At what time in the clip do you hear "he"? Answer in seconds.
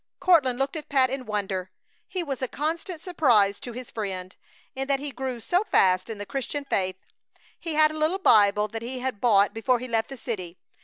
2.07-2.23, 4.99-5.11, 7.59-7.75, 8.81-8.97, 9.77-9.87